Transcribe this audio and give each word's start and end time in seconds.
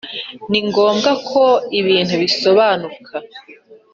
ni 0.49 0.59
ngombwa 0.67 1.11
ko 1.29 1.43
ibintu 1.79 2.13
bisobanuka 2.21 3.15